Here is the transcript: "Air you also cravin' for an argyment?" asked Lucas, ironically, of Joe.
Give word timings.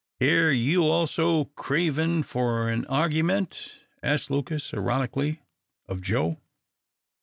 "Air 0.19 0.51
you 0.51 0.83
also 0.87 1.45
cravin' 1.45 2.23
for 2.23 2.69
an 2.69 2.85
argyment?" 2.85 3.83
asked 4.01 4.31
Lucas, 4.31 4.73
ironically, 4.73 5.43
of 5.87 6.01
Joe. 6.01 6.39